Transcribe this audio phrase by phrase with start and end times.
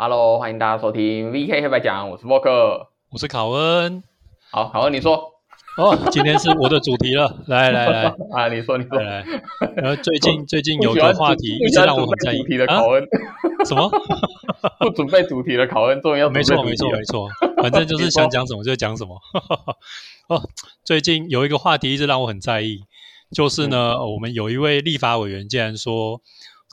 [0.00, 4.00] Hello，欢迎大家收听 VK 黑白讲，我是沃克，我是考恩。
[4.48, 5.16] 好，考恩你说。
[5.76, 8.96] 哦，今天是我的主题了， 来来来啊，你说你说。
[8.96, 9.24] 来，
[9.74, 13.04] 然后最近最近有个话题一直让我很在意的考恩，
[13.66, 13.90] 什么？
[14.78, 17.28] 不准备主题的考恩，终于要没错没错没错，
[17.60, 19.18] 反正就是想讲什么就讲什么。
[20.30, 20.48] 哦，
[20.84, 22.82] 最近有一个话题一直让我很在意，
[23.34, 26.20] 就是呢，我们有一位立法委员竟然说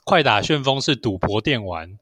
[0.04, 1.98] 快打旋风是赌博电玩。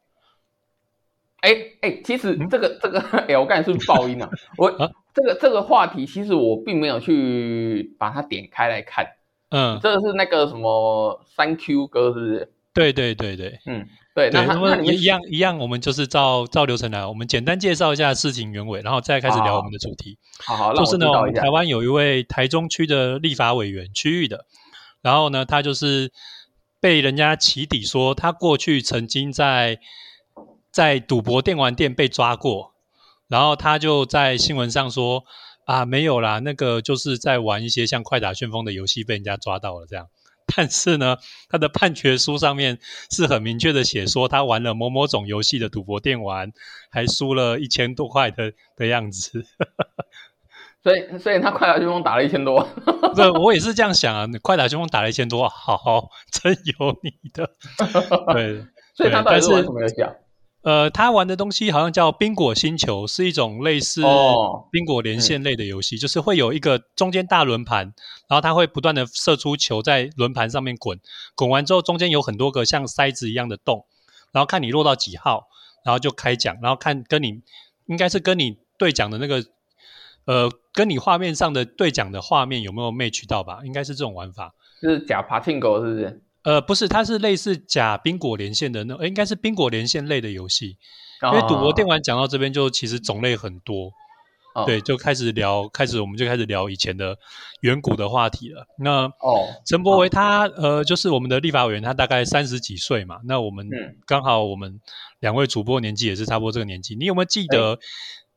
[1.45, 4.71] 哎哎，其实这个这个，哎，我刚才是爆音啊，我
[5.13, 9.05] 这个这个话题，其实我并没有去把它点开来看。
[9.51, 12.53] 嗯，这个是那个什么三 Q 哥，是不是？
[12.73, 14.31] 对对对对，嗯，对。
[14.31, 20.17] 那那一样一样，我们就是照照流程来，我们简单介绍一下事情原委，然后再开始聊我们的主题。
[20.47, 24.47] 好好，就是呢，台湾有一位台中区的立法委员，区域的，
[25.03, 26.11] 然后呢，他就是
[26.81, 29.79] 被人家起底说，他过去曾经在。
[30.75, 32.75] 在赌博电玩店被抓过，
[33.29, 35.25] 然后他就在新闻上说
[35.67, 40.09] 啊，没有啦，那个就是在玩一些像快打旋风的游戏，被人家抓到了这样。
[40.57, 41.17] 但是呢，
[41.49, 46.53] 他的判决书上面是很明确的写说，他玩了某某种游戏的赌博电玩，
[46.91, 49.47] 还输了一千多块的的样子。
[50.83, 52.69] 所以，所以他快打旋风打了一千多。
[53.15, 57.49] 对，我也是这样想啊，快打旋风打了一千多，好，真有你的。
[58.35, 60.13] 对，所以他到底是玩什么游戏啊？
[60.65, 64.03] 呃，他玩的东西好像叫《冰果星球》，是一种类似
[64.71, 67.93] 冰果连线类的游戏，就是会有一个中间大轮盘，
[68.29, 70.99] 然后它会不断的射出球在轮盘上面滚，
[71.37, 73.85] 滚完之后中间有很多个像筛子一样的洞，
[74.33, 75.49] 然后看你落到几号，
[75.85, 77.43] 然后就开奖，然后看跟你
[77.85, 79.45] 应该是跟你兑奖的那个，
[80.25, 83.61] 呃，跟你画面上的兑奖的画面有没有 match 到吧？
[83.65, 86.24] 应该是这种玩法，就是假爬进狗是不是？
[86.45, 90.77] 呃，不是，它是类似假冰果连线的那，应该是冰果连线类的游戏。
[91.23, 93.91] 因为赌博电玩讲到这边，就其实种类很多，
[94.67, 97.17] 对，就开始聊，开始我们就开始聊以前的
[97.63, 98.67] 远古的话题了。
[98.79, 103.21] 那哦，陈柏维他呃，就是我们的立法委员，他大概三十几岁嘛。
[103.25, 103.67] 那我们
[104.07, 104.81] 刚好我们
[105.21, 107.79] 两位主播年纪也是差不多这个年纪，你有没有记得？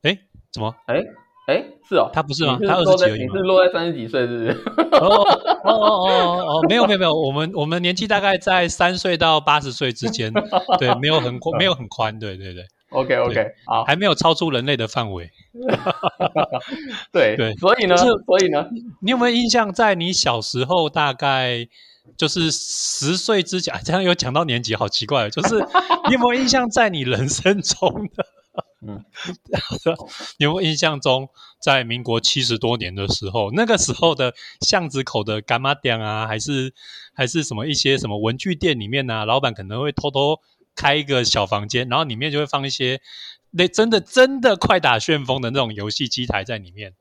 [0.02, 0.18] 哎，
[0.50, 0.74] 怎么？
[0.86, 1.04] 哎。
[1.48, 2.58] 哎，是哦，他不是吗？
[2.66, 4.50] 他二十几而已你是落在三十几岁，是不是？
[4.92, 5.26] 哦
[5.64, 10.32] 哦哦哦哦，没有没有没有，我们我们年纪大概在三岁到八十岁之间，
[10.78, 12.64] 对，没有很宽没有很宽，对对对。
[12.90, 15.30] OK OK，好，还没有超出人类的范围。
[17.12, 18.66] 对对，所以呢，所以呢，
[19.00, 21.68] 你有没有印象，在你小时候，大概
[22.16, 25.56] 就是十岁之前，这样有讲到年纪，好奇怪，就是
[26.06, 28.24] 你有没有印象，在你人生中的？
[28.80, 29.04] 嗯，
[30.38, 31.28] 你有印象中，
[31.60, 36.72] 在民国七十多年的时候，那个时候的巷子口的干妈店啊，还是
[37.12, 39.24] 还是什么一些什么文具店里面呢？
[39.26, 40.36] 老板可能会偷偷
[40.76, 43.00] 开一个小房间，然后里面就会放一些
[43.50, 46.94] 那真的真的快打旋风的那种游戏机台在里面。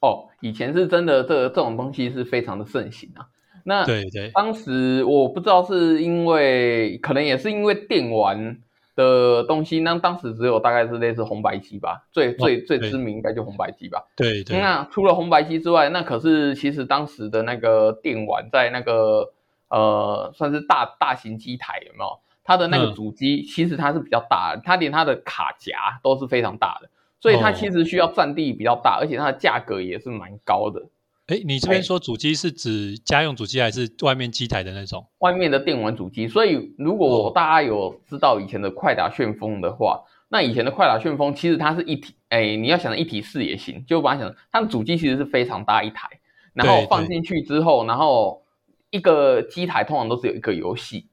[0.00, 3.26] 哦，以前是真的，这这种东西是非常的盛行啊。
[3.64, 8.60] 那对对，当时我不知道是因为，可能也是因为电玩。
[8.98, 14.04] 的东西，那当时只有大概是类似红白机吧，最最最知名应该就红白机吧。
[14.16, 14.58] 对对。
[14.58, 19.32] 那除了红白机之外，那可是其实当时的那个电玩在那个
[19.68, 22.18] 呃算是大大型机台有没有？
[22.42, 30.82] 它的那个主机其实它是比较大的，它连它的卡夹都是非常大的，所以它其实需要占地比较大，而且它的价格也是蛮高的。
[31.28, 35.06] 哎，你这边说主机是指家用主机还是外面机台的那种？
[35.18, 36.26] 外面的电玩主机。
[36.26, 46.08] 所以如果大家有知道以前的快打旋风的话，那以前的快打旋风其实它是一体，哎，你要想一体式也行，就把它想，它的主机其实是非常大一台，
[46.54, 48.42] 然后放进去之后，然后
[48.88, 51.08] 一个机台通常都是有一个游戏，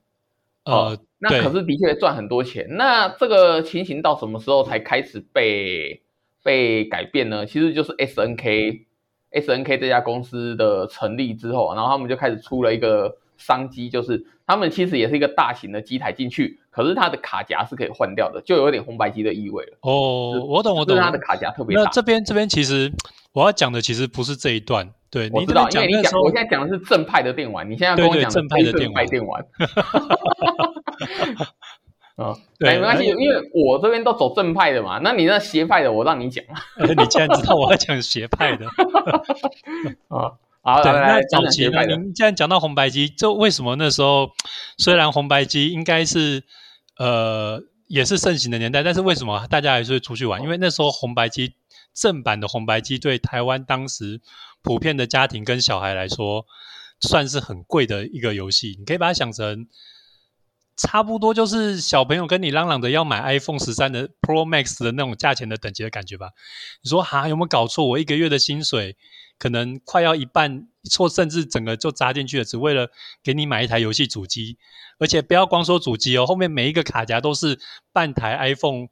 [0.63, 2.65] 呃，那可是的确赚很多钱。
[2.69, 6.03] 那这个情形到什么时候才开始被
[6.41, 7.45] 被改变呢？
[7.45, 8.85] 其实就是 S N K。
[9.35, 19.77] S N K 这家公司的成立之后，然后他们就开始出了一个商机，就是他们其实也是一个大型的机台进去，可是它的卡夹是可以换掉的，就有点红白机的意味了。
[19.81, 20.97] 哦，我懂，我懂。
[20.97, 21.83] 它的卡夹特别大。
[21.83, 22.91] 那这边这边其实
[23.33, 28.89] 我要讲的其实不是这一段，对，我知道，因为你讲，我现在讲的是正派的电玩，你现在跟我讲正派的电
[29.25, 29.45] 玩。
[32.15, 34.99] 啊，对，没关系，因为我这边都走正派的嘛。
[35.03, 36.43] 那你那邪派的，我让你讲。
[36.79, 38.65] 你既然知道我要讲邪派的，
[40.07, 40.31] 啊，
[40.61, 41.85] 好，对，那早期呢？
[41.85, 44.31] 您既然讲到红白机，就为什么那时候
[44.77, 46.43] 虽然红白机应该是
[46.97, 50.41] 呃也是盛行的年代，但是为什么大家还是会出去玩？
[50.41, 51.55] 因为那时候红白机
[51.93, 54.21] 正版的红白机对台湾当时
[54.61, 56.45] 普遍的家庭跟小孩来说，
[57.01, 58.77] 算是很贵的一个游戏。
[58.79, 59.67] 你可以把它想成。
[60.77, 66.31] 差不多就是小朋友跟你嚷嚷着要买 iPhone 十三的 Pro Max 的那种价钱的等级的感觉吧？
[66.83, 67.85] 你说哈有没有搞错？
[67.85, 68.97] 我一个月的薪水
[69.39, 72.89] 可能快要一半，错甚至整个就砸进去了，只为了
[73.23, 74.57] 给你买一台游戏主机，
[74.99, 77.57] 而且不要光说主机哦，后面每一个卡夹都是
[77.93, 78.87] 半台 iPhone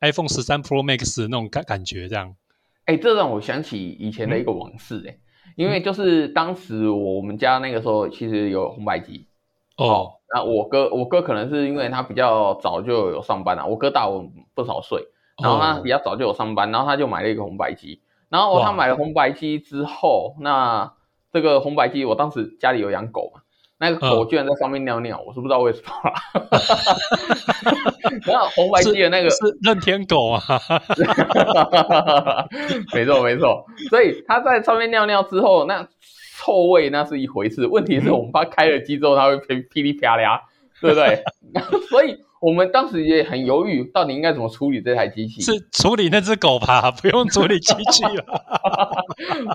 [0.00, 2.34] iPhone 十三 Pro Max 的那种感感觉，这样。
[2.86, 5.18] 哎，这让我想起以前的一个往事哎，
[5.56, 9.26] 因为就是当时我们家那个时候其实有红白机
[9.76, 10.12] 哦。
[10.34, 15.06] 那我哥，我哥可能是因为他比较早就有上班了，我哥大我不少岁，
[15.40, 20.92] 然后他比较早就有上班，然后他就买了一个红白机，然后他买了红白机之后，那
[21.32, 23.42] 这个红白机我当时家里有养狗嘛，
[23.78, 25.92] 那个狗居然在上面尿尿，我是不知道为什么，
[28.26, 30.42] 然后红白机的那个是任天狗啊，
[32.92, 35.86] 没错没错，所以他在上面尿尿之后那。
[36.46, 40.42] 臭味那是一回事，问题是我们怕开了机之后，它会噼噼里 啪啦，
[40.80, 41.24] 对不对？
[41.90, 45.42] 所以我们当时也很犹豫，到底应该怎么处理这台机器？
[45.42, 46.90] 是处理那只狗吧？
[47.02, 48.24] 不用处理机器了。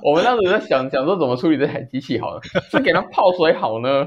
[0.04, 4.06] 我们当时在想想说怎么处理这台机器好了，是给它泡水好呢，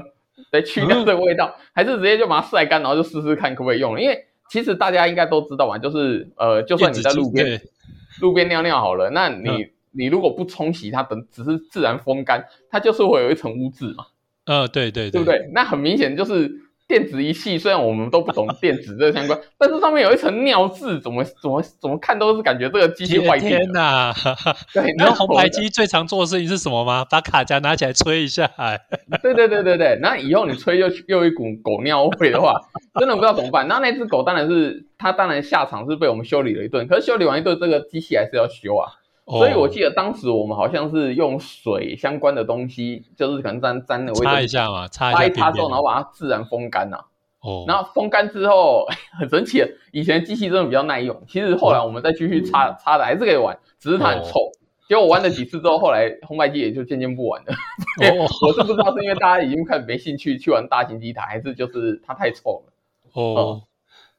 [0.51, 3.99] 来去掉这个味道，还是直接就把它晒干，然后就试试看可不可以用？
[3.99, 7.59] 因为其实大家应该都知道嘛，就是呃，就算你在路边
[8.21, 9.69] 路边尿尿好了，那你。
[9.97, 14.05] 你如果不冲洗它，等只是自然风干，它就是会有一层污渍嘛。
[14.45, 15.49] 呃，对对对，对不对？
[15.53, 16.51] 那很明显就是
[16.87, 24.13] 电子仪器，虽然我们都不懂电子这相关， 但是上面有一层尿渍，怎么怎么怎么看都是感觉这个机器坏天呐！
[24.71, 27.03] 对，你知道红白机最常做的事情是什么吗？
[27.09, 28.47] 把卡夹拿起来吹一下。
[29.23, 32.53] 对对对对对，那以后你吹又又一股狗尿味的话，
[32.99, 33.67] 真的不知道怎么办。
[33.67, 38.93] 那那只狗当然是它当然下场是被我们修理了一顿，可是修理完一顿，这个机器还是要修啊。
[39.27, 46.97] 所以我记得当时我们好像是用水相关的东西，就是可能沾沾的，擦一下嘛，擦一擦之后，然后把它自然风干呐。
[47.41, 48.85] 哦，然后风干之后
[49.19, 51.23] 很神奇，以前机器真的比较耐用。
[51.27, 54.39] 其实后来我们再继续擦擦的还是可以玩，只是它很臭。
[54.87, 57.53] 结果玩了几次之后，后来红白机也就渐渐不玩了。
[58.45, 62.73] 我是不知道是因为大家已经开始没兴趣去玩大型机台，还是就是它太臭了。
[63.13, 63.63] 哦。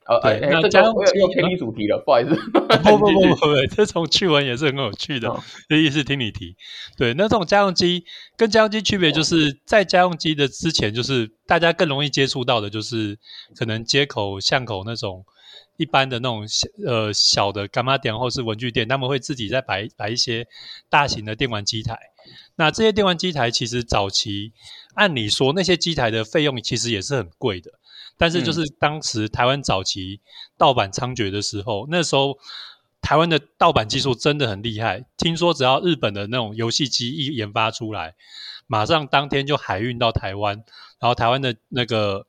[0.09, 2.35] 呃，哎，那家用机又偏离主题了，不好意思。
[2.85, 5.29] 不不不不 不，这种趣闻也是很有趣的，
[5.69, 6.57] 这意思听你提。
[6.97, 8.05] 对，那这种家用机
[8.37, 13.19] 跟家用机区别，就是在家用机的之前，就是大家更容易接触到的，就是
[13.57, 15.25] 可能街口巷口那种
[15.77, 16.47] 一般的那种
[16.87, 20.47] 呃小的干妈店或是文具店，他们会自己在摆摆一些
[20.89, 21.99] 大型的电玩机台。
[22.55, 24.53] 那这些电玩机台其实早期
[24.95, 27.73] 按理说那些机台的费用其实也是很贵的。
[28.19, 30.21] 但是就是当时台湾早期
[30.57, 32.39] 盗版猖獗的时候，那时候
[33.01, 35.05] 台湾的盗版技术真的很厉害。
[35.17, 38.15] 听说只要日本的那种游戏机一研发出来，
[38.67, 40.57] 马上当天就海运到台湾，
[40.99, 42.27] 然后台湾的那个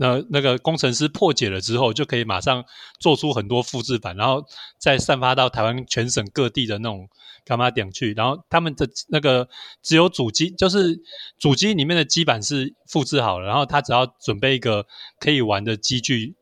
[0.00, 2.64] 那那个工程师破解了之后，就可以马上
[2.98, 4.44] 做出很多复制版，然后
[4.78, 7.08] 再散发到台湾全省各地的那种。
[7.42, 8.12] 干嘛点去？
[8.12, 9.48] 然后他们的那个
[9.82, 11.00] 只有主机，就是
[11.38, 14.86] 主机里面的基板是复制好了，然后他只要准备一个
[15.18, 16.36] 可以玩的机具，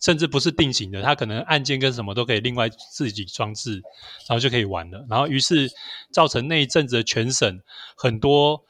[0.00, 3.82] 甚至不是定型的，他可能按键跟什么都可以另外自己装置，
[4.28, 5.04] 然后就可以玩了。
[5.10, 5.68] 然后于是
[6.12, 7.60] 造成那一阵子的全省
[7.96, 8.64] 很多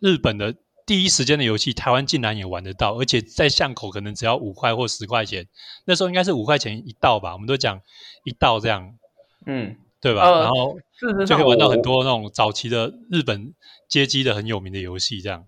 [0.00, 0.54] 日本的
[0.88, 5.46] 第一时间的游戏，台湾竟然也玩得到，而且在巷口可能只要五块或十块钱，
[5.84, 7.80] 那时候应该是五块钱一道吧，我们都讲
[8.24, 8.94] 一道这样，
[9.46, 9.76] 嗯。
[10.00, 10.30] 对吧？
[10.30, 10.78] 然后
[11.26, 13.52] 就可以玩到很多那种早期的日本
[13.88, 15.20] 街机的很有名的游戏。
[15.20, 15.44] 这样，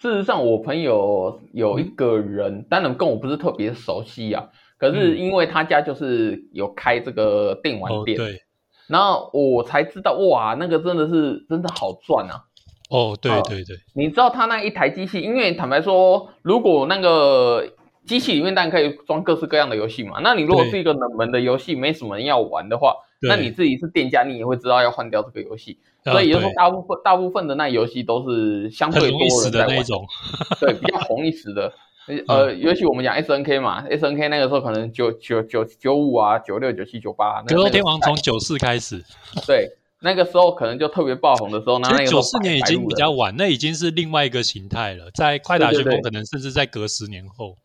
[0.00, 4.50] 事实上，我朋友有一个人，当然跟我不是特别熟悉啊。
[4.78, 8.40] 可是因为他家就是有开这个电玩店，对。
[8.86, 12.44] 然后我才知道，哇，那个真的是真的好赚啊！
[12.88, 13.76] 哦，对对对。
[13.94, 17.66] 你知道他那一台机器，因为坦白说，如果那个
[18.06, 20.20] 机器里面当然可以装各式各样的游戏嘛。
[20.22, 22.96] 那你如果是一个冷门的游戏，没什么人要玩的话。
[23.20, 29.76] 那你自己是店家，你也会知道要换掉这个游戏，所以也就是说，大部分大部分的那游戏都是相对多人在玩，
[30.60, 31.72] 对，比较红一时的。
[32.26, 37.42] 呃，尤其我们讲 S N K 嘛，S N K 那个时候可能九九九九五啊，九六九七九八。
[37.42, 39.04] 格斗天王从九四开始，
[39.46, 39.68] 对，
[40.00, 41.80] 那个时候可能就特别爆红的时候。
[41.82, 45.10] 其实九四年已经比较晚，那已经是另外一个形态了。
[45.14, 47.56] 在快打旋风，可能甚至在隔十年后。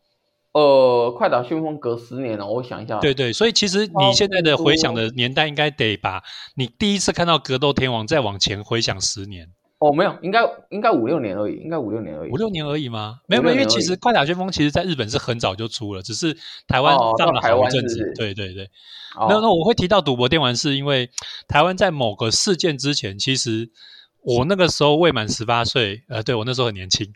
[0.52, 2.98] 呃，快打旋风隔十年了，我想一下。
[3.00, 6.22] 对对，所以其实你现在的回想的年代，应该得把
[6.56, 9.48] 你第一次看到格斗天王再往前回想十年。
[9.84, 12.30] 哦，没有，应该应该五六年而已，应该五六年而已。
[12.30, 13.20] 五六年而已吗？
[13.26, 16.36] 没有没有，因为其实快打旋风其实在日本是很早就出了，只是
[16.66, 18.12] 台湾放了好一阵子。
[18.16, 18.70] 对对对。
[19.28, 21.10] 那那我会提到赌博电玩，是因为
[21.46, 23.70] 台湾在某个事件之前，其实
[24.22, 27.12] 我那个时候未满十八岁，呃，对我那时候很年轻。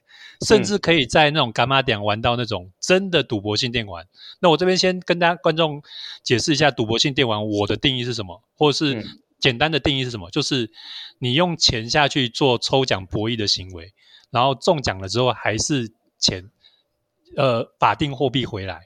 [0.47, 4.07] 甚至可以在那种伽马点玩到那种真的赌博性电玩。
[4.41, 5.83] 那我这边先跟大家观众
[6.23, 9.05] 解释一下赌博性电玩我的定义是什么，或者是
[9.38, 10.71] 简单的定义是什么，就是
[11.18, 13.92] 你用钱下去做抽奖博弈的行为，
[14.30, 16.50] 然后中奖了之后还是钱，
[17.37, 18.80] 呃，法定货币回来。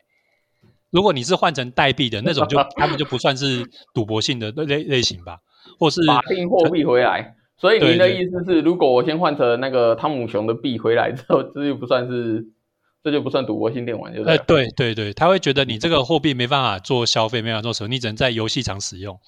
[0.91, 5.39] 如果你是换成代币的那种，就 他们就不算是赌博性的类类型吧，
[5.79, 7.35] 或是法定货币回来。
[7.57, 12.45] 所以您的意思是，如果我先换成那个汤姆熊的币回来之后，这就不算是，
[13.03, 19.19] 这就不算赌博性电玩，就哎，对对对，他会觉得你这个货币没办法做消费，没办法做什么，你只能在游戏场使用。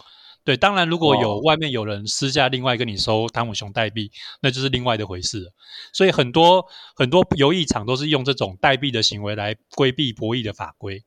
[0.45, 4.11] 对，当然如果有外面有人私下另外跟你收汤姆熊代币，
[4.43, 5.53] 那就是另外的回事了。
[5.93, 11.03] 所以很多很多游艺场都是用这种代币的行为来规避博弈的法规。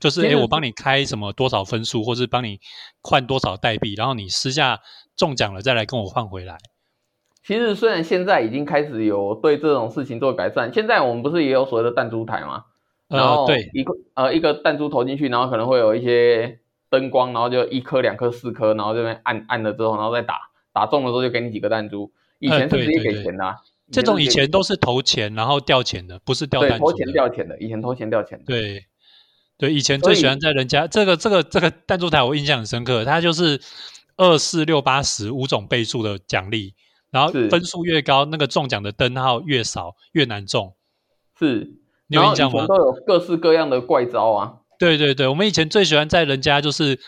[0.00, 2.60] 就是哎，我帮你开什么多少分数，或是帮你
[3.02, 4.80] 换多少代币，然后你私下
[5.16, 6.56] 中奖了再来跟我换回来。
[7.44, 12.64] 其实虽然现在已经开始有对这种事情做改善，现在我们不是也有所谓的弹珠台吗？
[13.08, 20.40] 然后对一个呃一个弹珠投进去，然后可能会有一些灯光，然后就一颗、两颗、四颗，然后这边按按了之后，然后再打
[20.72, 22.12] 打中了之后就给你几个弹珠。
[22.38, 23.56] 以前是直接给钱的，
[23.90, 26.84] 这种以前都是投钱然后掉钱的，不是掉弹珠。
[26.84, 28.44] 投钱掉钱的，以前投钱掉钱的。
[28.46, 28.84] 对。
[29.60, 33.04] 对，以前最喜欢在人家这个这个这个弹珠台，我印象很深刻。
[33.04, 33.60] 它就是
[34.16, 36.76] 二四六八十五种倍数的奖励，
[37.10, 40.76] 然后分数越高，那个中奖的灯号越少，越难中。
[41.36, 41.72] 是，
[42.06, 42.68] 你有印象吗？
[42.68, 44.58] 都有各式各样的怪招啊。
[44.78, 46.98] 对对对，我们以前最喜欢在人家就是。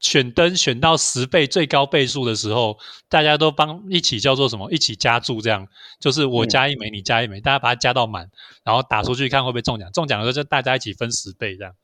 [0.00, 2.78] 选灯选到十倍最高倍数的时候，
[3.08, 4.70] 大家都帮一起叫做什么？
[4.70, 5.66] 一起加注，这样
[5.98, 8.30] 就是我加一枚，你加一枚，大家把它加到满，
[8.62, 9.90] 然后打出去看会不会中奖。
[9.90, 11.74] 中奖的时候就大家一起分十倍这样。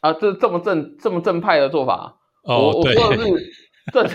[0.00, 2.16] 啊，这这么正这么正派的做法。
[2.42, 3.52] 哦，我说的是
[3.92, 4.08] 正。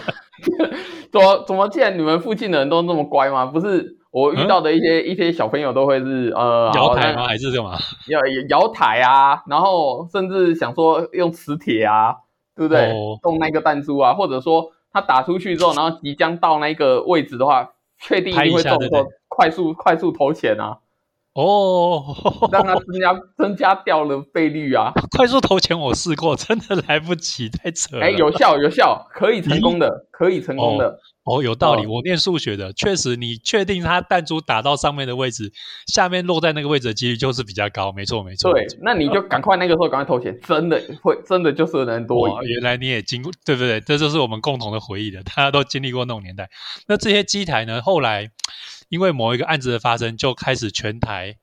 [1.09, 1.69] 怎么怎么？
[1.69, 3.45] 既然你们附近的人都那么乖吗？
[3.45, 7.25] 不是我遇到的一些一些小朋友都会是呃摇台吗？
[7.27, 7.75] 还是什么？
[8.07, 12.15] 摇摇台啊，然后甚至想说用磁铁啊。
[12.53, 12.93] 对不对？
[13.23, 20.79] 动那个弹珠啊，或者说他打出去之后，然后即将到那个位置的话，确定一定会中，说快速快速投钱啊。
[21.33, 22.03] 哦，
[22.51, 24.91] 让它增加增加掉了倍率啊！
[25.17, 28.05] 快速投钱我试过，真的来不及，太扯了。
[28.05, 30.99] 哎，有效有效，可以成功的，可以成功的。
[31.23, 31.85] 哦，有道理。
[31.85, 35.53] 我念数学的，确实，你确定它弹珠打到上面的位置，
[35.87, 37.93] 下面落在那个位置的几率就是比较高。
[37.93, 38.51] 没错，没错。
[38.51, 42.27] 对，那你就赶快那个时候赶快投钱，真的会，真的就是人多。
[42.43, 43.79] 原来你也经过，对不对？
[43.79, 46.49] 这就是我们共同的回忆的，大家都经历过那种年代。
[46.87, 47.81] 那这些机台呢？
[47.81, 48.29] 后来
[48.91, 51.37] 因为某一个案子的发生，就开始全台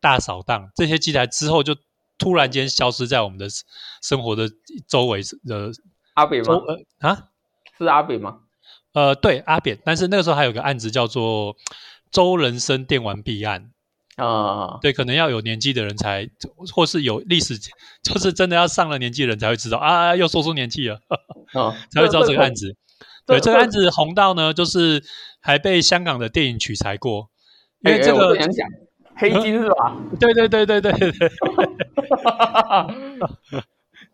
[0.00, 0.70] 大扫荡。
[0.74, 1.76] 这些机台之后就
[2.18, 3.46] 突然间消失在我们的
[4.02, 4.48] 生活的
[4.88, 5.70] 周围的。
[6.14, 6.54] 阿扁吗？
[7.00, 7.28] 啊，
[7.76, 8.38] 是阿扁吗？
[8.94, 11.54] 呃，对阿扁，但是那个时候还有个案子叫做
[12.10, 13.70] 周人生电玩弊案
[14.16, 16.30] 啊，对，可能要有年纪的人才，
[16.72, 17.58] 或是有历史，
[18.02, 21.00] 就是真的要上了年纪的人才会知道啊，又说出年纪了，
[21.52, 22.74] 啊， 才会知道这个案子。
[23.26, 25.02] 对，这个案子红到呢，就是
[25.44, 27.28] 还被香港的电影取材过，
[27.82, 28.34] 因为这个
[29.14, 29.94] 黑金是吧？
[30.18, 31.12] 对对对对对对，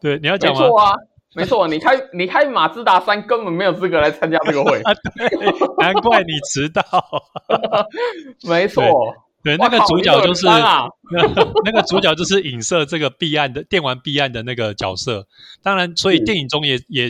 [0.01, 0.61] 对，你要讲吗？
[0.61, 0.95] 没错啊，
[1.37, 4.93] 没错，你开你开马自达三根本没有资格来参加这个会啊！
[5.15, 5.29] 对，
[5.79, 6.83] 难怪你迟到。
[8.43, 8.83] 没错，
[9.45, 10.47] 对，那个主角就是
[11.65, 15.29] 那个主角就是影射这个弊案的电玩弊案的那个角色。
[15.63, 17.09] 当然，所以电影中也也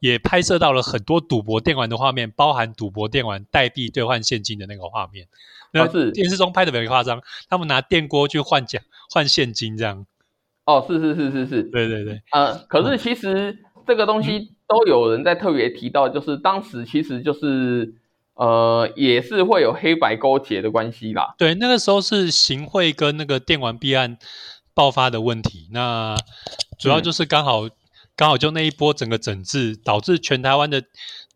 [0.00, 5.28] 也拍摄到了很多赌博电玩的画面，包含赌博电玩代币兑换现金的那个画面。
[5.72, 10.04] 那是电视中拍的比较夸张，他们拿电锅去换奖换现金这样。
[10.64, 17.94] 哦，是是是是是，对对对，呃，可是其实这个东西都有人在特别提到，就是当时其实就是
[18.34, 21.34] 呃，也是会有黑白勾结的关系啦。
[21.38, 24.16] 对，那个时候是行贿跟那个电玩弊案
[24.74, 26.16] 爆发的问题，那
[26.78, 27.68] 主要就是刚好
[28.20, 30.84] 刚好就那一波整个整治，导致全台湾的。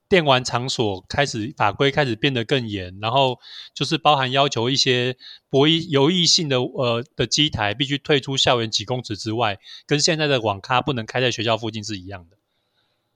[0.06, 3.38] 电玩场所开始法规开始变得更严，然后
[3.72, 5.16] 就是包含要求一些
[5.48, 12.36] 博弈有益性的呃的机台必须退出校园几公尺之外，跟现在的网咖不能开在学校附近是一样的。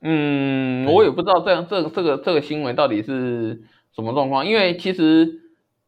[0.00, 3.62] 嗯，我也不知道这样这个这个这个新闻到底是
[3.94, 5.42] 什么状况，因为其实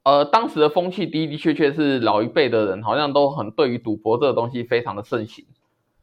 [0.04, 5.46] 呃当时的风气的的确确是老一辈的人好像都很对于赌博这个东西非常的盛行。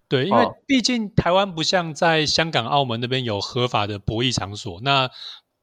[0.09, 5.09] 对，因为毕竟台湾不像在香港、澳门那边有合法的博弈场所，那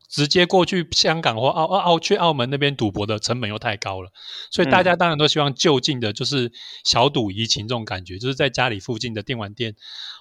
[0.07, 4.11] 直接过去香港或澳澳澳去澳门那边赌博的成本又太高了，
[4.51, 6.53] 所以大家当然都希望就近的，就是
[6.85, 9.75] 小赌怡情这种感觉，就是在家里附近的电玩店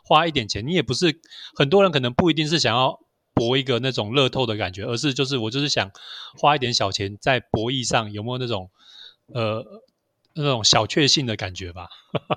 [0.04, 0.66] 花一点钱。
[0.66, 1.20] 你也不是
[1.56, 2.98] 很多人可能不一定是想要
[3.36, 5.92] 博一个那种乐透的感觉，而是就是我就是想
[6.40, 8.72] 花一点小钱在博弈上有没有那种
[9.34, 9.64] 呃
[10.36, 11.88] 那种小确幸的感觉吧。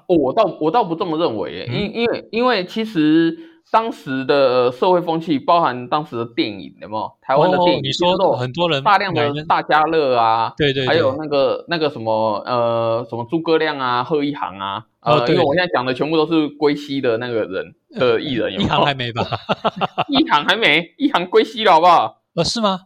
[0.09, 3.37] 哦，我倒我倒不这么认为耶，因因为因为其实
[3.71, 7.79] 当时的社会风气，包含当时的电影，有没有台湾的电影？
[7.79, 19.25] 哦你说很多人大量的大家乐啊，对对对还有那个那个什么呃什么诸葛亮啊、贺一航啊，呃，因为我现在讲的全部都是归西的那个人的艺人，有没有一行还没吧？
[20.09, 22.23] 一航还没，一航归西了好不好？
[22.37, 22.81] 呃，是吗？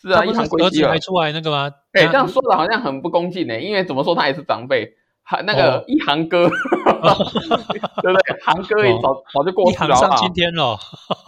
[0.00, 0.98] 是啊，一航归西还。
[0.98, 1.70] 出来那个吗？
[1.92, 6.48] 哎、他这样说的好像很不恭敬呢、因为怎么说他也是长辈，还那个哦一航哥，
[8.02, 8.40] 对不对？
[8.42, 10.32] 航哥也早、早就过一世了，上今？
[10.32, 10.76] 天了。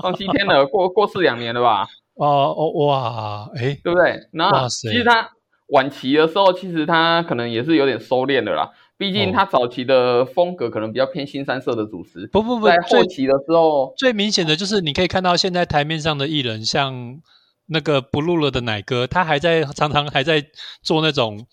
[0.03, 1.87] 上西天了，过过世两年了吧？
[2.15, 4.21] 哦哦哇，哎，对不对？
[4.33, 5.31] 然后其实他
[5.69, 8.71] 晚期的时候，其实他可能也是有点收敛的啦。
[8.99, 17.19] 毕竟哦他早期的风格可能比较偏新三色的主持，不不不在，后期的时候，最明显的就是你可以看到现在台面上的艺人，像
[17.67, 20.45] 那个不录了的奶哥，他还在常常还在
[20.83, 21.47] 做那种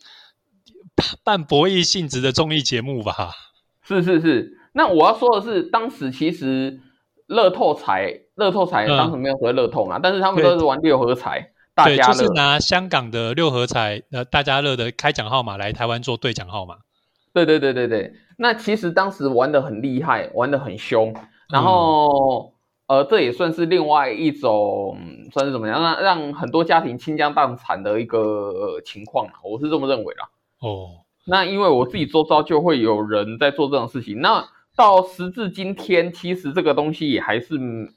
[1.24, 3.32] 半博弈性质的综艺节目吧？
[3.84, 4.58] 是是是。
[4.74, 6.80] 那我要说的是，当时其实
[7.28, 12.13] 乐透彩，乐透彩嗯当时没有所谓乐透嘛，但是他们都是玩六合彩、大，家乐。
[12.13, 16.75] 就是拿香港的六合彩呃大家乐的开奖号码来台湾做兑奖号码。
[17.32, 21.13] 对对对对对，那其实当时玩的很厉害，玩的很凶，
[21.50, 22.54] 然后、
[22.89, 30.27] 呃，这也算是另外一种，嗯算是怎么样，让让很多家庭倾家荡产的一个、呃情况啊，我是这么认为啦。
[30.60, 34.43] 哦，那因为我自己周遭就会有人在做这种事情，那
[34.75, 37.93] 到时至今天，其实这个东西也还是嗯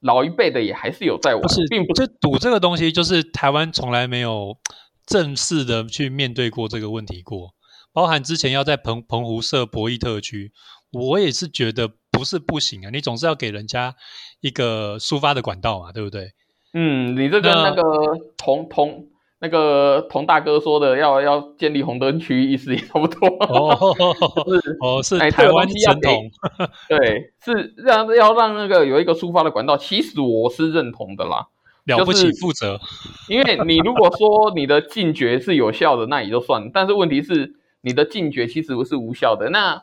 [0.00, 4.58] 老一辈的也还是有在玩不是，，并不是赌这个东西，就是台湾从来没有
[5.06, 7.54] 正式的去面对过这个问题过，
[7.94, 10.52] 包含之前要在澎澎湖设博弈特区，
[10.92, 13.96] 我也是觉得不是不行啊，你总是要给人家
[14.44, 16.32] 一个抒发的管道嘛，对不对？
[16.74, 17.82] 嗯，你这跟那那个
[18.36, 19.06] 童童
[19.38, 23.26] 那个童大哥说的要要建立红灯区意思也差不多。
[23.40, 23.94] 哦
[24.46, 31.46] 是哦，是台湾个东西要给神童，对，是让要让那个有一个抒发的管道，其实我是认同的啦。
[31.86, 32.78] 了不起就是负责，
[33.28, 36.70] 因为你如果说你的禁绝是有效的，那也就算了。
[36.72, 39.48] 但是问题是，你的禁绝其实是无效的。
[39.48, 39.82] 那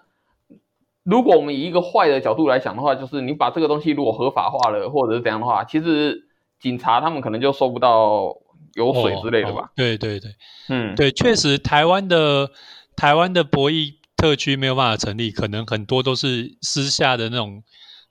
[1.03, 6.27] 如果我们以一个坏的角度来讲的话，就是你把这个东西如果合法化了，或者是怎样的话，其实
[6.59, 8.35] 警察他们可能就收不到
[8.75, 9.69] 油水之类的吧哦哦。
[9.75, 10.31] 对对对。
[10.69, 12.51] 嗯，对，确实台湾的
[12.95, 17.63] 台湾的博弈特区没有办法成立，可能很多都是私下的那种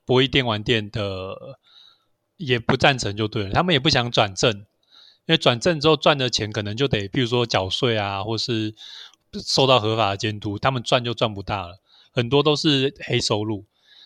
[0.04, 1.58] 博弈电玩店的
[2.36, 8.74] 也不赞成就对了，他们也不想转正，因为转正之后赚的钱可能就得，比如说缴税啊，或是
[9.46, 11.78] 受到合法的监督，他们赚就赚不大了，
[12.10, 13.64] 很多都是黑收入。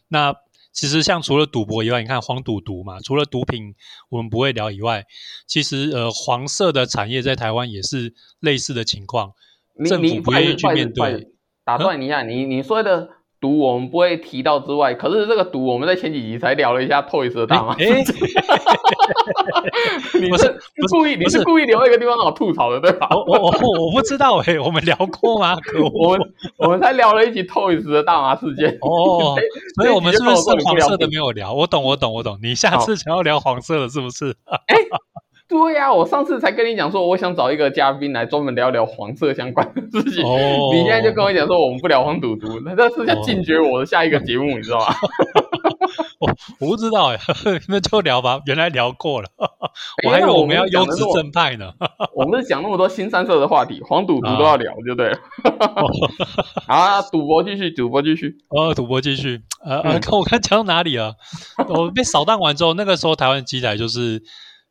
[0.09, 0.35] 那
[0.73, 3.75] 其实像除了赌博以外，你看黄赌毒嘛，除了毒品
[4.09, 5.05] 我们不会聊以外，
[5.47, 9.33] 其实呃黄色的产业在台湾也是类似的情况。
[9.79, 11.29] 你政府不愿意去面对
[11.65, 13.09] 打断你一下，你你说的
[13.41, 17.75] 毒我们不会提到之外，可是这个毒我们在前几集才聊了一下 Toys 的大麻。
[17.75, 18.03] 诶
[20.21, 20.61] 你不是是
[20.91, 23.09] 故意你是是故意留一个地方让我吐槽的对吧？
[23.11, 25.57] 我我我我不知道诶、我们聊过吗？
[25.65, 25.79] 可！
[25.83, 28.77] 我们我们才聊了一集 Toys 的大麻事件。
[28.81, 29.37] 哦，
[29.77, 31.25] 所以我们是不是剩黄色的没有？
[31.27, 31.53] 有聊？
[31.53, 32.39] 我懂，我懂，我懂。
[32.43, 34.35] 你下次想要聊黄色的，是不是？
[35.55, 40.25] 对呀、我上次才跟你讲说，我想找一个嘉宾来专门聊聊黄色相关的事情。
[40.25, 44.87] 哦，你现在就跟我讲说我们不聊黄赌毒，那这是要禁绝我的下一个节目，你知道吗？
[46.19, 47.19] 我 我不知道哎，
[47.69, 48.41] 那就聊吧。
[48.47, 49.29] 原来聊过了，
[50.05, 51.73] 我还以为我我们要优质正派呢。
[52.15, 55.19] 我们是讲那么多新三色的话题，黄赌毒都要聊，就对了。
[56.67, 58.35] 好啊，赌博继续，赌博继续。
[58.49, 59.43] 哦，赌博继续。
[59.65, 61.15] 呃呃，我刚讲到哪里了？
[61.69, 64.21] 我被扫荡完之后，那个时候台湾机台就是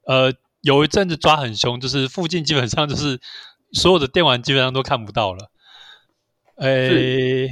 [0.07, 0.31] 呃
[0.63, 3.19] 有一阵子抓很凶，就是附近基本上就是
[3.73, 5.51] 所有的电玩基本上都看不到了。
[6.57, 7.49] 诶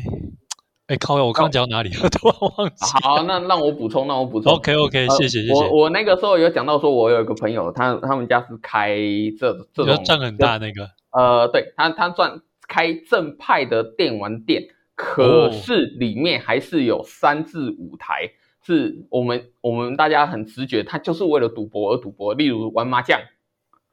[0.88, 1.16] 诶，靠！
[1.16, 2.08] 我刚刚讲到哪里了？
[2.12, 2.86] 突然忘记。
[3.04, 4.54] 好，那让我补充，让我补充。
[4.54, 5.54] OK OK，呃谢谢谢谢。
[5.54, 8.96] 我我那个时候有讲到说，我有一个朋友，他他们家是开
[9.40, 14.64] 这这种你说赚很大那个呃，对他他赚开正派的电玩店，
[14.96, 18.32] 可哦是里面还是有三至五台，
[18.64, 23.20] 是我们我们大家很直觉，他就是为了赌博而赌博，例如玩麻将，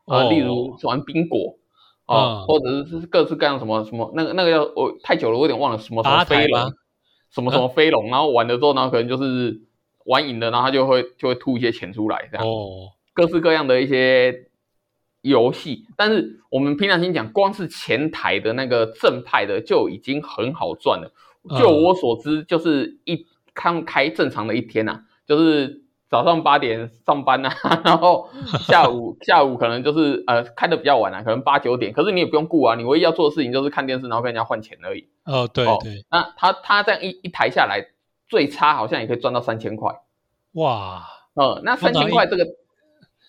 [0.07, 1.57] 呃，哦例如玩宾果。
[2.07, 6.73] 哦，嗯或者是各式各样什么什么，那个那个叫我太久了，我有点忘了什么什么飞龙，
[7.31, 9.61] 什么什么飞龙，然后玩了之后，然后可能就是
[10.07, 12.47] 玩赢了，然后他就会就会吐一些钱出来，这样。
[12.47, 14.47] 哦，各式各样的一些
[15.21, 21.13] 游戏，但是我们平常心讲，光是前台的那个正派的就已经很好赚了。
[21.51, 23.27] 嗯就我所知，就是一
[23.61, 27.53] 刚开正常的一天呐、啊，就是早上八点上班啊，
[27.85, 35.09] 然后下午 下午可能就是呃开的比较晚啊，可能八九点，可是你也不用顾啊，你唯一要做的事情就是看电视，然后跟人家换钱而已。
[35.25, 37.85] 哦，对对，那他他这样一一台下来，
[38.29, 39.93] 最差好像也可以赚到三千块。
[40.53, 41.03] 哇，
[41.35, 42.47] 呃，那三千块这个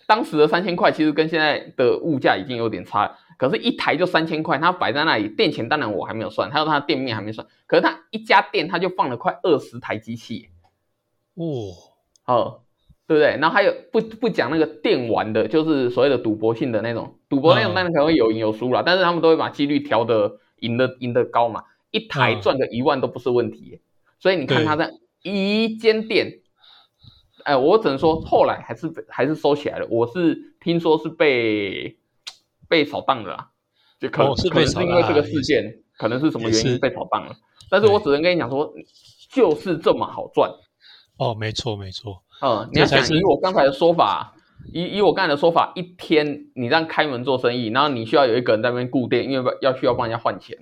[0.05, 3.17] 当时的三千块，其实跟现在的物价已经有点差。
[3.39, 7.47] 可是，一台就三千块，他摆在那里，店钱当然我还没有算，还有他的店面还没算。
[7.67, 10.49] 可是他一家店，他就放了快二十台机器，
[11.35, 11.71] 哦，
[12.25, 12.61] 哦，
[13.07, 13.37] 对不对？
[13.39, 23.79] 然后还有不不讲那个电玩的，就是所谓的赌博性的那种，赌博那种当然可能会有赢有输啦，但是他们都会把几率调的赢的赢的高嘛，一台赚个一万都不是问题。
[24.19, 24.91] 所以你看他在
[25.23, 26.41] 一间店，
[27.45, 29.87] 哎，我只能说后来还是还是收起来了。
[29.89, 31.95] 我是听说是被。
[32.69, 33.49] 被扫荡了，
[33.99, 35.65] 就可能是可能是因为这个事件，
[35.97, 37.35] 可能是什么原因被扫荡了。
[37.69, 38.71] 但是我只能跟你讲说，
[39.29, 40.49] 就是这么好赚。
[41.17, 42.23] 哦，没错没错。
[42.41, 44.33] 嗯，你要想以我刚才的说法，
[44.71, 50.55] 以以我刚才的说法，一天你这样开门做生意，然后你需要有一个人在那边固定，因为要需要帮人家换钱，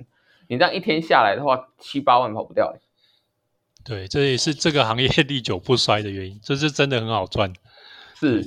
[0.48, 2.74] 你这样一天下来的话，七八万跑不掉。
[3.86, 7.54] 对，这也是这个行业历久不衰的原因，这是真的很好赚。
[8.16, 8.44] 是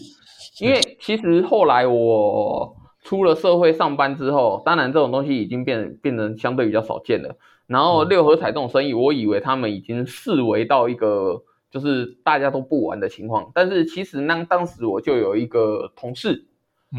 [0.59, 2.77] 因为其实后来我。
[3.11, 7.37] 出了社会上班之后，当然这种东西已经变变成相对比较少见了。
[7.67, 11.43] 然后六合彩这种生意，我以为他们已经视为到一个
[11.73, 13.51] 就是大家都不玩的情况。
[13.53, 16.47] 但是其实那当时我就有一个同事，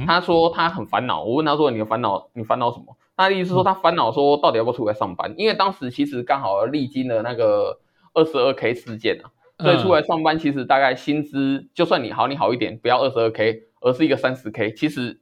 [0.06, 1.24] 他说他很烦恼。
[1.24, 5.34] 我问他说：“你的烦恼，你烦恼什么？”他的意思说他烦恼说到底要不要出来上班？
[5.38, 7.80] 因为当时其实刚好历经了那个
[8.14, 9.32] 二十二 K 事件啊，
[9.64, 15.22] 所以出来上班其实大概薪资就算你好你好一点，不要二十二 K，而是一个三十 K，其实。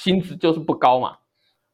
[0.00, 1.18] 薪资就是不高嘛，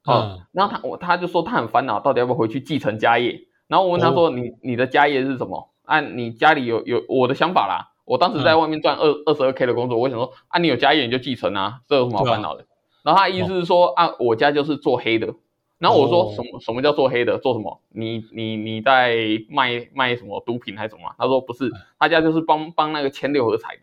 [0.05, 3.41] 哦，然后他我他就说他很烦恼，到底要不要回去继承家业？
[3.69, 5.71] 然后我问他说，你你的家业是什么？
[5.85, 12.67] 按你家里有有我的想法啦，我当时在外面赚二二十二 K 的工作，我想说，啊，你有家业你就继承啊，这有什么好烦恼的？
[13.05, 15.33] 然后他意思是说，啊，我家就是做黑的。
[15.79, 17.39] 然后我说什么什么叫做黑的？
[17.39, 17.81] 做什么？
[17.91, 19.17] 你你你在
[19.49, 21.15] 卖卖什么毒品还是什么？
[21.17, 23.83] 他说不是，他家就是帮帮那个签六合彩的。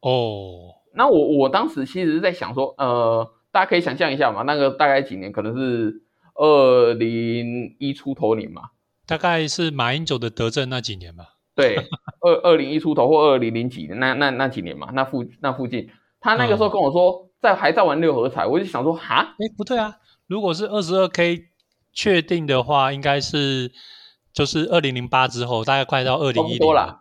[0.00, 3.30] 哦，那我我当时其实是在想说，呃。
[3.52, 6.02] 大家可以想象一下嘛，那个大概几年，可能是
[6.34, 8.70] 二零一出头年嘛，
[9.06, 11.24] 大概是马英九的德政那几年嘛。
[11.54, 11.76] 对，
[12.20, 21.48] 二二零一出头或二零零几年那那那几年嘛，那附那附近，他那个时候跟我说在还在玩六合彩，我就想说哈，哎不对啊，如果是二十二 K
[21.92, 23.72] 确定的话，应该是
[24.32, 26.99] 就是二零零八之后，大概快到二零一多了。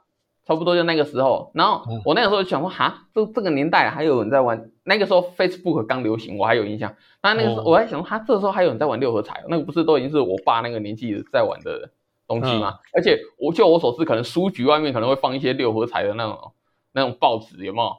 [0.49, 4.71] 差不多就那个时候，然后我那个时候想说，哈，这这个年代还有人在玩。
[4.83, 6.95] 那个时候 Facebook 刚流行，我还有印象。
[7.21, 11.91] 但那个时候我还想说，哈，这时候还有人在玩六合彩，那个不是都已经是我爸那个年纪在玩的
[12.27, 12.79] 东西吗？
[12.95, 16.51] 而且我就我所知，可能书局外面可能会放一些六合彩的那种
[16.93, 17.97] 那种报纸，有没有？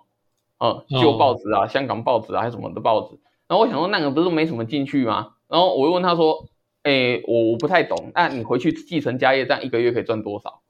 [0.58, 3.16] 嗯，旧报纸啊，香港报纸啊，还是什么的报纸。
[3.46, 5.34] 然后我想说，那个不是没什么进去吗？
[5.46, 6.44] 然后我又问他说，
[6.82, 10.60] 哎，我我不太懂，那你回去继承家业，这样一个月可以赚多少？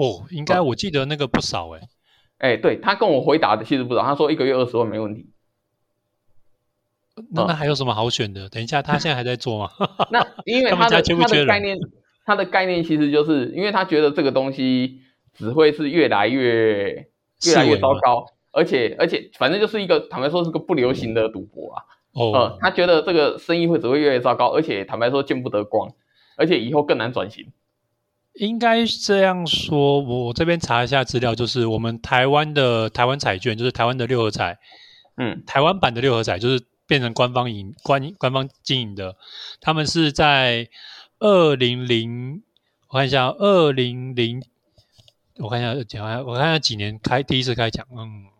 [0.00, 1.80] 哦，应该我记得那个不少哎，
[2.38, 5.26] 哎，对他跟我回答的其实不少，他说一个月二十万没问题。
[7.32, 8.48] 那那还有什么好选的？
[8.48, 9.70] 等一下，他现在还在做吗？
[10.10, 11.76] 那因为他的他的概念，
[12.24, 15.02] 他的概念其实就是因为他觉得这个东西
[15.34, 16.94] 只会是越来越
[17.44, 21.84] 越来越糟糕，而且而且反正就是一个坦白说是个不流行的赌博啊。
[22.12, 25.92] 哦，他觉得这个生意会只会越来越糟糕，而且坦白说见不得光，
[26.38, 27.52] 而且以后更难转型。
[28.34, 34.58] 应该这样说，我这边查一下资料，就是我们台湾的台湾彩券，就是台湾的六合彩，
[35.16, 39.16] 嗯，台湾版的六合彩，就是变成官方营官官方经营的。
[39.60, 40.68] 他们是在
[41.18, 42.42] 二零零，
[42.88, 44.42] 我看一下，二零零，
[45.38, 48.39] 我看一下讲，我看一下几年开第一次开奖，嗯。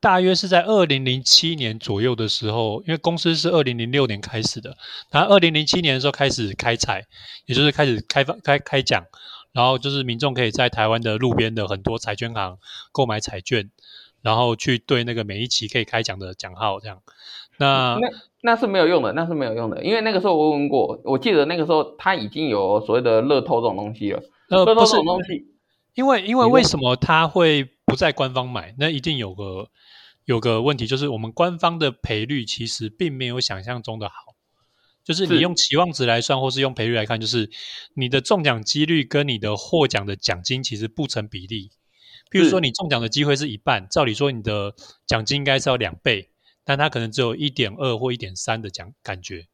[0.00, 4.76] 大约是在二零零七年左右的时候，因为公司是二零零六年开始的，
[5.10, 7.04] 然后二零零七年的时候开始开采，
[7.46, 9.04] 也就是开始开放开开奖，
[9.52, 12.58] 然后就是民众可以在台湾的路边的很多彩券行
[12.92, 13.70] 购买彩券，
[14.22, 17.02] 然后去对那个每一期可以开奖的奖号这样。
[17.58, 18.08] 那那
[18.42, 24.22] 那是没有用的，那是没有用的，因为那个时候我问过，我记得那个时候他已经有所谓的乐透这种东西了。
[24.46, 25.44] 乐透这种东西，
[25.94, 28.74] 因为因为为什么他会不在官方买？
[28.78, 29.70] 那一定有个。
[30.24, 34.34] 有个问题就是，我们官方的赔率其实并没有想象中的好。
[35.02, 37.48] 就是你用期望值来算，或是用赔率来看，就是
[37.94, 41.70] 你的中奖几率跟你的获奖的奖金其实不成比例。
[42.30, 44.74] 譬如说，你中奖的机会是一半，照理说你的
[45.06, 46.28] 奖金应该是要两倍，
[46.62, 49.46] 但它可能只有一点二或一点三的奖感觉。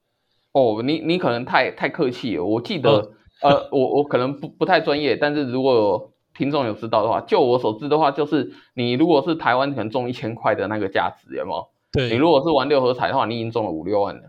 [0.51, 2.44] 哦，你你可能太太客气了。
[2.44, 11.68] 我记得，呃，我我可能不不太专业，但是如果听众有知道的话，就我所知的话，就是你如果是台湾可能中一千块的那个价值，有没有？
[11.92, 14.23] 对，你如果是玩六合彩的话，你已经中了五六万了。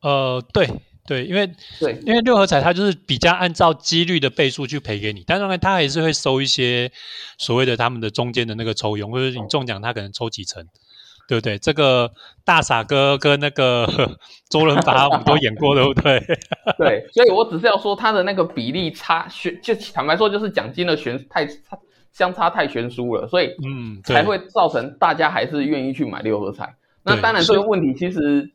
[0.00, 0.68] 呃，对
[1.06, 1.46] 对，因为
[1.78, 6.90] 对，因为六合彩它就是比较按照几率的倍数去赔给你，但当然它还是会收一些
[7.38, 10.66] 所谓的他们的中间的那个抽佣，或者你中奖它可能抽几成，
[11.28, 11.58] 对不对？
[11.58, 12.10] 这个
[12.44, 13.86] 大傻哥跟那个
[14.50, 16.20] 周润发我们都演过，对不对？
[16.78, 21.78] 对，所以我只是要说他的那个比例差悬，就坦白说就是奖金的悬太差，
[22.12, 26.74] 相差太悬殊了，所以嗯，才会造成大家还是愿意去买六合彩。
[27.04, 28.50] 那当然这个问题其实。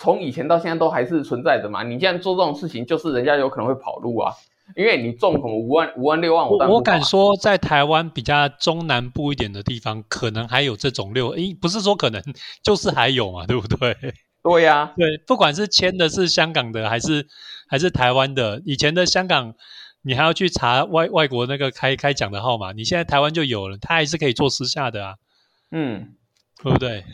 [0.00, 1.82] 从以前到现在都还是存在的嘛？
[1.82, 4.30] 你既然做这种事情，就是人家有可能会跑路啊，
[4.76, 12.22] 因为你中什么五万、五万、六万，我我敢说，在台湾比较中南部一点的地方，可能还有这种六，诶，不是说可能，
[12.62, 13.96] 就是还有嘛，对不对？
[14.42, 17.26] 对呀，对，不管是签的是香港的，还是
[17.68, 19.54] 还是台湾的，以前的香港，
[20.02, 25.14] 你还要去查外外国那个开开奖的号码，你现在台湾就有了，他还是可以做私下的啊，
[25.70, 26.14] 嗯。
[26.60, 27.04] 对不对？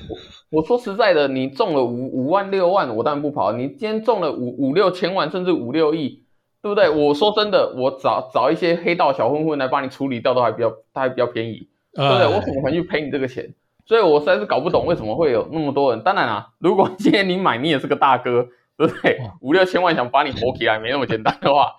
[0.48, 3.52] 我说实在的，你中了五五万六万，我当然不跑。
[3.52, 6.23] 你今天中了五五六千万，甚至五六亿，
[6.64, 6.88] 对不对？
[6.88, 12.26] 我说真的，我找找一些黑道小混混来帮你处理掉，都还比较，还比较便宜，对不对？
[12.26, 13.52] 我怎么可能去赔你这个钱？
[13.84, 16.02] 所以我实在是搞不懂为什么会有那么多人。
[16.02, 18.48] 当然啊，如果今天你买，你也是个大哥，
[18.78, 19.18] 对不对？
[19.42, 21.74] 五六千万想把你活起来，没那么简单的话，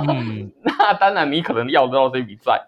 [0.64, 2.62] 那当然你可能要得到这笔债。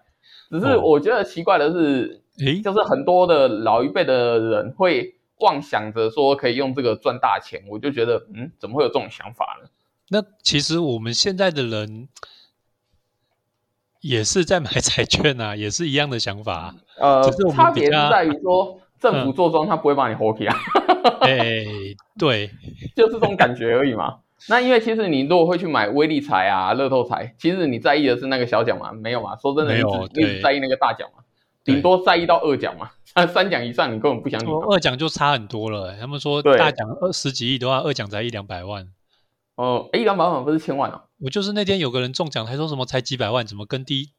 [0.51, 2.21] 只是我觉得奇怪的是。
[2.45, 9.67] 诶，就是很多的老一辈的人会妄想着说可以用这个赚大钱，我就觉得，嗯，怎么会有这种想法呢？
[10.09, 12.07] 那其实我们现在的人
[14.01, 16.73] 也是在买彩券啊，也是一样的想法。
[16.97, 20.55] 呃，差别是在于说， 政府做庄他不会把你活起啊。
[21.21, 21.65] 哎，
[22.17, 22.49] 对，
[22.95, 24.19] 就是这种感觉而已嘛。
[24.47, 28.93] 那因为其实你如果会去买威力彩啊、乐透彩，其实你在意的是那个小奖嘛？
[28.93, 29.35] 没有嘛？
[29.35, 31.23] 说真的，你只你只在意那个大奖嘛？
[31.65, 34.47] 顶多在意到二奖嘛，三三奖以上你根本不想理。
[34.69, 38.87] 二奖就差很多了，他们说大奖二十几亿的话，二奖才一两百万。
[39.57, 41.01] 哦，一两百万不是千万哦。
[41.19, 44.09] 我就是那天有个人中奖，他说什么才几百万，怎么跟第一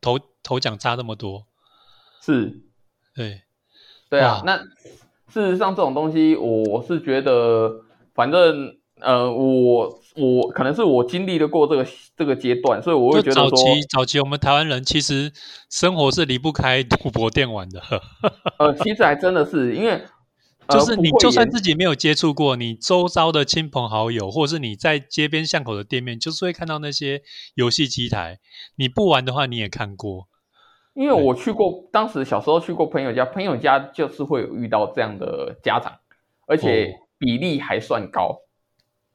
[0.00, 1.44] 头头奖差那么多？
[2.22, 2.62] 是，
[3.14, 3.42] 对，
[4.08, 4.42] 对啊。
[4.46, 4.56] 那
[5.28, 7.82] 事实上这种东西，我是觉得，
[8.14, 8.78] 反正。
[9.00, 15.30] 呃，我我可能是我经历了过这个这个阶段，所以我会觉得说，早期早期我们台湾人其实
[15.68, 17.82] 生活是离不开赌博电玩的。
[18.58, 20.00] 呃，其实还真的是，因为
[20.68, 27.22] 就是你就算自己没有接触过，你周遭的亲朋好友，或者是你在街边巷口的店面，就是会看到那些
[27.54, 28.40] 游戏机台。
[28.76, 30.28] 你不玩的话，你也看过。
[30.94, 35.98] 因为我去过，当时小时候去过朋友家，朋友家就是会有遇到这样的家长，
[36.46, 38.40] 而且比例还算高。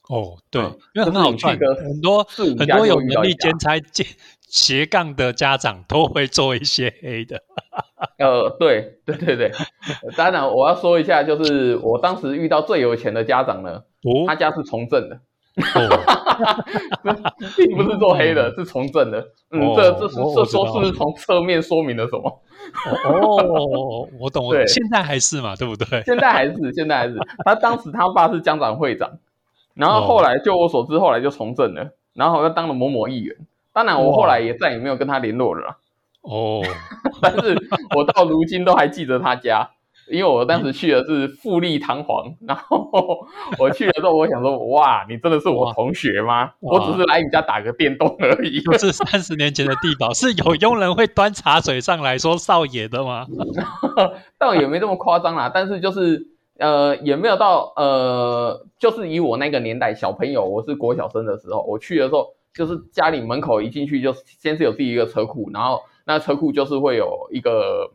[0.09, 0.61] 哦，对，
[0.93, 4.05] 因为很好赚，很多很多有能力兼差兼
[4.49, 7.41] 斜杠的家长都会做一些黑的。
[8.17, 9.51] 呃，对对对对，
[10.17, 13.83] 当然我要说一下，就是我当时遇到最有钱的家长呢，
[14.27, 15.19] 他家是从政的，
[17.55, 19.19] 并不是做黑的，是从政的。
[19.51, 22.41] 嗯，这这是这说是不是从侧面说明了什么？
[23.05, 26.01] 哦，我懂，对，现在还是嘛，对不对？
[26.03, 29.19] 现在还是，现在还是，他当时他爸是江长会长。
[29.75, 33.35] 然后后来，就我所知，后来就从政了，然后又当了某某议员。
[33.79, 35.77] 当然，我后来也再也没有跟他联络了。
[36.21, 36.61] 哦，
[37.21, 37.57] 但是
[37.95, 39.69] 我到如今都还记得他家，
[40.11, 42.25] 因为我当时去的是富丽堂皇。
[42.45, 43.25] 然后
[43.57, 46.51] 我去了之后，我想说：哇，你真的是我同学吗？
[46.59, 48.59] 我只是来你家打个电动而已。
[48.67, 53.25] 不是三十年前的地堡，是有佣人会端茶水上来说少爷的吗？
[54.37, 56.27] 倒也没这么夸张啦，但是就是。
[56.59, 67.91] 呃，也没有到呃，就是以我那个年代小朋友，我是国小生的时候，我去的时候，就是家里门口一进去就先是有自己一个车库，然后那车库就是会有一个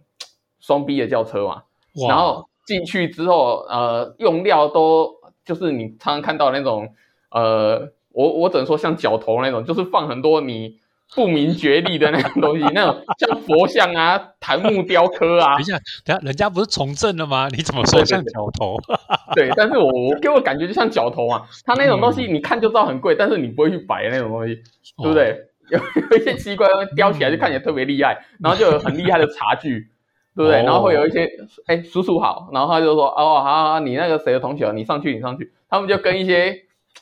[0.60, 1.62] 双 B 的轿车嘛，
[2.08, 5.14] 然后进去之后，呃，用料都
[5.44, 6.94] 就是你常常看到那种，
[7.30, 10.78] 呃，我我只能说像脚头那种，就是放很多你。
[11.14, 15.54] 不明觉厉的那种东西，那种像佛像啊、檀木雕刻啊。
[15.58, 17.48] 等一下，等下，人家不是从政的吗？
[17.56, 18.76] 你怎么说像脚头？
[19.36, 21.42] 对，但是我我给我感觉就像角头啊。
[21.64, 24.54] 他那种东西，你看就知道很贵，但是你不会去摆那种东西，
[25.02, 25.36] 对不对？
[25.70, 25.78] 有
[26.10, 29.88] 有一些奇怪，雕起来就看起来特别厉害，然后就有很厉害的茶具，
[30.36, 30.62] 对不对？
[30.62, 31.26] 然后会有一些，
[31.66, 35.52] 哎，叔叔好，然后他就说，哦，好好好，你那个谁的同学，你上去，你上去。
[35.70, 36.54] 他们就跟一些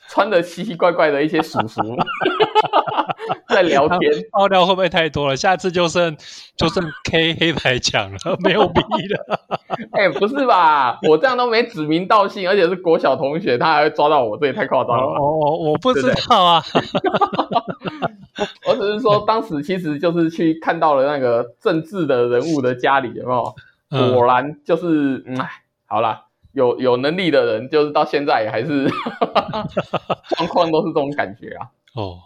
[0.08, 1.80] 穿的奇奇怪怪的一些叔叔
[3.48, 4.00] 在聊天，
[4.30, 5.36] 爆料会不会太多了？
[5.36, 6.16] 下次就剩
[6.56, 9.40] 就剩 K 黑白奖了， 没有 B 了。
[9.92, 10.98] 哎，不是吧？
[11.08, 15.18] 我这样都没指名道姓，而且是国小同学，他还会抓到我，这也太夸张了。
[15.20, 16.62] 哦，我不知道啊。
[18.66, 23.54] 我只是说，当时其实就是去看到了那个政治的人物的家里，有没有？
[24.14, 25.36] 果然就是，嗯，
[25.86, 26.22] 好了。
[26.52, 28.88] 有有能力的人，就是到现在还是
[30.36, 31.68] 状况都是这种感觉啊。
[31.94, 32.18] 哦，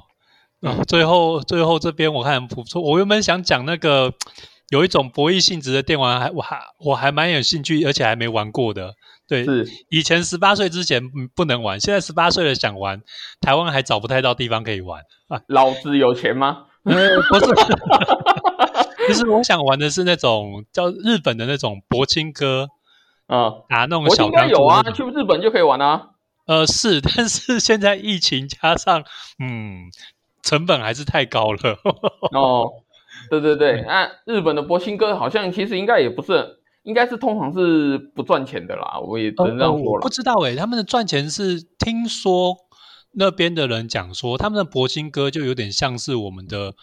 [0.60, 2.82] 那最后最后这边我看不错。
[2.82, 4.12] 我原本想讲那个
[4.70, 8.94] 有一种博弈性质的电玩，还我还我还蛮有兴趣，而且还没玩过的。
[9.28, 11.02] 对，是以前十八岁之前
[11.34, 13.00] 不能玩，现在十八岁了想玩，
[13.40, 15.40] 台湾还找不太到地方可以玩啊。
[15.48, 16.66] 老子有钱吗？
[16.84, 17.02] 不是，
[19.08, 22.68] 就是我想玩的是那种叫日本的那种博青哥。
[23.26, 26.10] 啊啊，那种小应该有啊，去日本就可以玩啊。
[26.46, 29.02] 呃，是，但是现在疫情加上，
[29.40, 29.90] 嗯，
[30.42, 31.76] 成本还是太高了。
[32.30, 32.70] 哦，
[33.28, 39.00] 对对对，那日本的博兴哥好像其实应该也不是，应该是通常是不赚钱的啦。
[39.00, 40.00] 我也只能这样说了。
[40.00, 42.54] 不知道哎，他们的赚钱是听说
[43.10, 46.74] 那边的人讲说，他们的博兴哥就有点像是我们的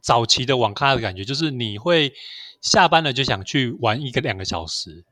[0.00, 2.12] 早期的网咖的感觉，就是你会
[2.60, 5.04] 下班了就想去玩一个两个小时。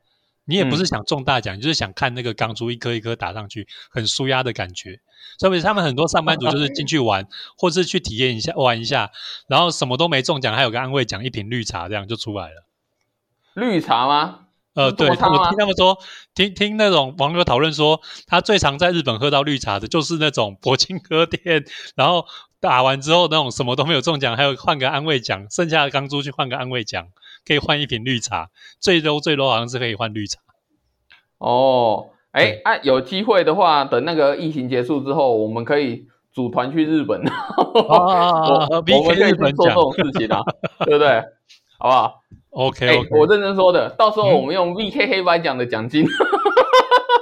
[0.47, 4.99] 你也不是想中大奖，就是想看那个钢珠一颗一颗打上去，很舒压的感觉。
[5.37, 9.11] 所以他们很多上班族就是进去玩，或是去体验一下玩一下，
[9.47, 12.65] 然后什么都没中奖，还有个安慰奖，一瓶绿茶这样就出来了。
[13.53, 14.39] 绿茶吗？
[14.73, 15.23] 呃，对，我听
[15.57, 15.97] 他们说，
[16.35, 22.25] 听听那种网友讨论说，他最常在日本喝到绿茶的，就是那种铂金哥店，然后
[22.59, 27.07] 打完之后那种什么都没有中奖，还有换个安慰奖，剩下的钢珠去换个安慰奖。
[27.47, 30.39] 可以换一瓶绿茶，最多最多好像是可以换绿茶。
[31.37, 37.23] 哦，哎啊，有机会的话，等那个疫情结束之后，我们可以组团去日本。
[37.57, 40.41] 我我们可以做这种事情啊，
[40.85, 41.23] 对不对？
[41.79, 46.05] 好不好？OK，我认真说的，到时候我们用 VK 黑白奖的奖金。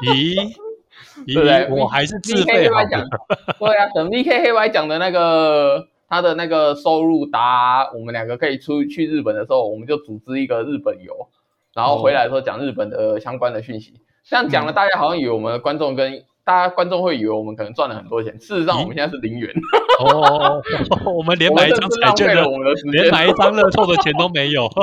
[0.04, 0.56] 咦？
[1.28, 1.70] 对不对？
[1.70, 3.04] 我还是自费奖。
[3.60, 5.88] 对啊，等 VK 黑白奖的那个。
[6.08, 11.30] 他的那个收入达，我们两个可以出去日本的时候，我们就组织一个日本游，
[11.74, 14.02] 然后回来的时候讲日本的相关的讯息。
[14.24, 19.52] 这样讲了，大家好像以为我们的观众跟大家观众会以为我们可能赚了很多钱，事实上我们现在是零元。
[20.00, 20.62] 哦，
[21.12, 22.46] 我们连买一张彩券的，
[22.92, 24.70] 连买一张乐透的钱都没有。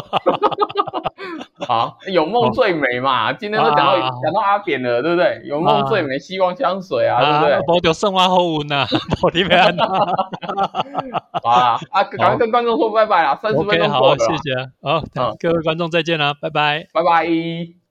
[1.65, 3.33] 好，有梦最美嘛？
[3.33, 5.41] 今天都讲到讲到阿扁了，对不对？
[5.45, 7.67] 有梦最美，希望香水啊，对不对？
[7.69, 8.85] 保掉圣花后文呐，
[9.23, 9.73] 保你平安。
[11.45, 12.03] 啊啊！
[12.05, 14.71] 赶快跟观众说拜拜啦，三十分钟好，谢谢。
[14.83, 17.82] 好，各位观众再见啦，拜拜，拜拜。